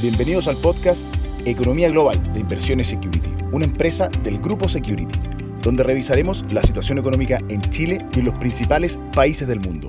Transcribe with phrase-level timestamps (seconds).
[0.00, 1.04] Bienvenidos al podcast
[1.44, 5.18] Economía Global de Inversiones Security, una empresa del grupo Security,
[5.60, 9.88] donde revisaremos la situación económica en Chile y los principales países del mundo.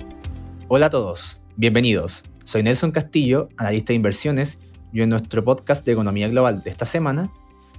[0.67, 2.23] Hola a todos, bienvenidos.
[2.43, 4.57] Soy Nelson Castillo, analista de inversiones,
[4.91, 7.31] y en nuestro podcast de Economía Global de esta semana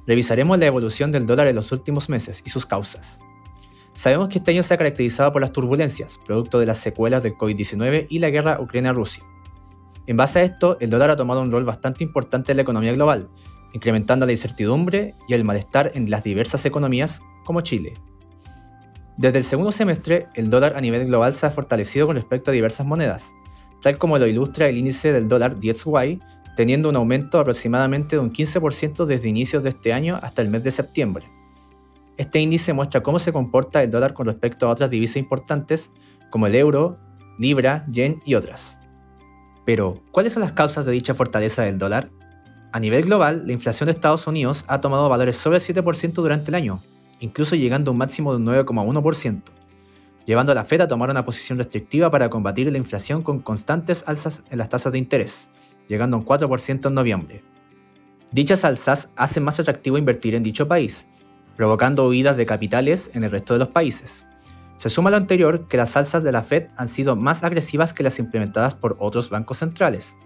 [0.06, 3.18] revisaremos la evolución del dólar en los últimos meses y sus causas.
[3.94, 7.34] Sabemos que este año se ha caracterizado por las turbulencias, producto de las secuelas del
[7.34, 9.24] COVID-19 y la guerra Ucrania-Rusia.
[10.11, 12.93] En base a esto, el dólar ha tomado un rol bastante importante en la economía
[12.93, 13.29] global,
[13.72, 17.94] incrementando la incertidumbre y el malestar en las diversas economías como Chile.
[19.16, 22.54] Desde el segundo semestre, el dólar a nivel global se ha fortalecido con respecto a
[22.54, 23.32] diversas monedas,
[23.82, 26.18] tal como lo ilustra el índice del dólar DXY,
[26.57, 30.64] teniendo un aumento aproximadamente de un 15% desde inicios de este año hasta el mes
[30.64, 31.30] de septiembre.
[32.16, 35.92] Este índice muestra cómo se comporta el dólar con respecto a otras divisas importantes
[36.30, 36.98] como el euro,
[37.38, 38.80] libra, yen y otras.
[39.64, 42.11] Pero, ¿cuáles son las causas de dicha fortaleza del dólar?
[42.73, 46.50] A nivel global, la inflación de Estados Unidos ha tomado valores sobre el 7% durante
[46.50, 46.83] el año,
[47.19, 49.42] incluso llegando a un máximo de un 9,1%,
[50.25, 54.05] llevando a la Fed a tomar una posición restrictiva para combatir la inflación con constantes
[54.06, 55.50] alzas en las tasas de interés,
[55.89, 57.42] llegando a un 4% en noviembre.
[58.33, 61.08] Dichas alzas hacen más atractivo invertir en dicho país,
[61.56, 64.24] provocando huidas de capitales en el resto de los países.
[64.81, 67.92] Se suma a lo anterior que las alzas de la Fed han sido más agresivas
[67.92, 70.17] que las implementadas por otros bancos centrales,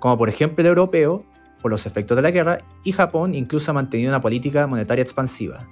[0.00, 1.24] como por ejemplo el europeo,
[1.62, 5.68] por los efectos de la guerra, y Japón incluso ha mantenido una política monetaria expansiva.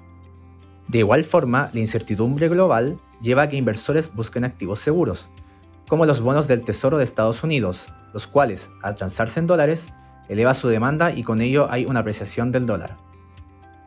[0.86, 5.28] De igual forma, la incertidumbre global lleva a que inversores busquen activos seguros,
[5.88, 9.88] como los bonos del Tesoro de Estados Unidos, los cuales, al transarse en dólares,
[10.28, 12.98] eleva su demanda y con ello hay una apreciación del dólar.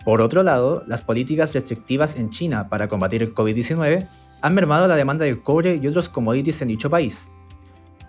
[0.04, 4.08] Por otro lado, las políticas restrictivas en China para combatir el COVID-19
[4.46, 7.32] han mermado la demanda del cobre y otros commodities en dicho país.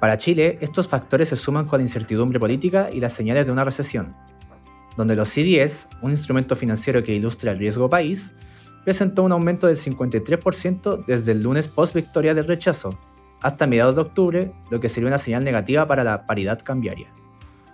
[0.00, 3.64] Para Chile, estos factores se suman con la incertidumbre política y las señales de una
[3.64, 4.14] recesión,
[4.98, 8.30] donde los CDS, un instrumento financiero que ilustra el riesgo país,
[8.84, 12.98] presentó un aumento del 53% desde el lunes post victoria del rechazo
[13.40, 17.10] hasta mediados de octubre, lo que sería una señal negativa para la paridad cambiaria.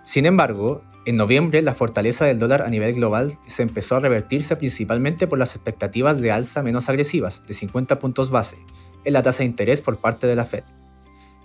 [0.05, 4.55] Sin embargo, en noviembre la fortaleza del dólar a nivel global se empezó a revertirse
[4.55, 8.57] principalmente por las expectativas de alza menos agresivas, de 50 puntos base,
[9.03, 10.63] en la tasa de interés por parte de la Fed.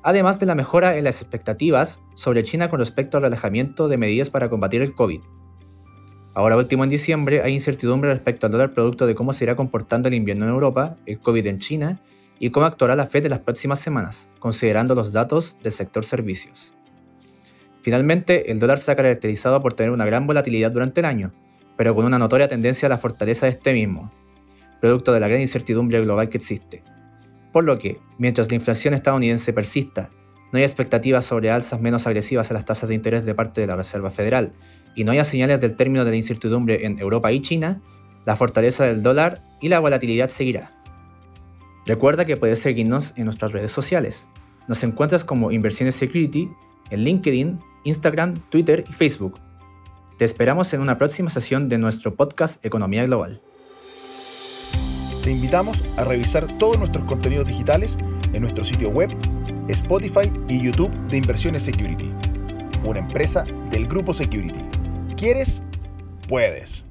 [0.05, 4.31] Además de la mejora en las expectativas sobre China con respecto al relajamiento de medidas
[4.31, 5.23] para combatir el COVID.
[6.35, 10.07] Ahora último en diciembre hay incertidumbre respecto al dólar producto de cómo se irá comportando
[10.07, 12.01] el invierno en Europa, el COVID en China
[12.39, 16.78] y cómo actuará la Fed en las próximas semanas, considerando los datos del sector servicios.
[17.88, 21.32] Finalmente, el dólar se ha caracterizado por tener una gran volatilidad durante el año,
[21.75, 24.12] pero con una notoria tendencia a la fortaleza de este mismo,
[24.78, 26.82] producto de la gran incertidumbre global que existe.
[27.50, 30.10] Por lo que, mientras la inflación estadounidense persista,
[30.53, 33.69] no hay expectativas sobre alzas menos agresivas en las tasas de interés de parte de
[33.69, 34.53] la Reserva Federal
[34.94, 37.81] y no haya señales del término de la incertidumbre en Europa y China,
[38.26, 40.72] la fortaleza del dólar y la volatilidad seguirá.
[41.87, 44.28] Recuerda que puedes seguirnos en nuestras redes sociales.
[44.69, 46.50] Nos encuentras como Inversiones Security
[46.91, 49.39] en LinkedIn, Instagram, Twitter y Facebook.
[50.19, 53.41] Te esperamos en una próxima sesión de nuestro podcast Economía Global.
[55.22, 57.99] Te invitamos a revisar todos nuestros contenidos digitales
[58.33, 59.11] en nuestro sitio web,
[59.69, 62.11] Spotify y YouTube de Inversiones Security,
[62.83, 64.61] una empresa del grupo Security.
[65.17, 65.62] ¿Quieres?
[66.28, 66.88] Puedes.